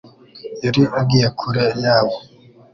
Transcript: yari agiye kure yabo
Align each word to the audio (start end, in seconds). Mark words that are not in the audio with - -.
yari 0.63 0.83
agiye 0.99 1.27
kure 1.39 1.65
yabo 1.83 2.15